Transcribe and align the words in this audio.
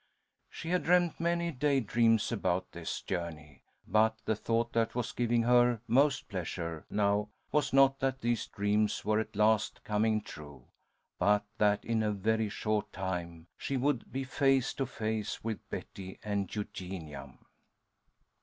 She 0.49 0.69
had 0.69 0.81
dreamed 0.85 1.19
many 1.19 1.51
day 1.51 1.79
dreams 1.79 2.31
about 2.31 2.71
this 2.71 3.03
journey, 3.03 3.61
but 3.87 4.17
the 4.25 4.35
thought 4.35 4.73
that 4.73 4.95
was 4.95 5.11
giving 5.11 5.43
her 5.43 5.79
most 5.87 6.27
pleasure 6.27 6.87
now 6.89 7.29
was 7.51 7.71
not 7.71 7.99
that 7.99 8.19
these 8.21 8.47
dreams 8.47 9.05
were 9.05 9.19
at 9.19 9.35
last 9.35 9.83
coming 9.83 10.21
true, 10.23 10.65
but 11.19 11.45
that 11.59 11.85
in 11.85 12.01
a 12.01 12.11
very 12.11 12.49
short 12.49 12.91
time 12.91 13.45
she 13.59 13.77
would 13.77 14.11
be 14.11 14.23
face 14.23 14.73
to 14.73 14.87
face 14.87 15.43
with 15.43 15.59
Betty 15.69 16.17
and 16.23 16.49
Eugenia. 16.55 17.35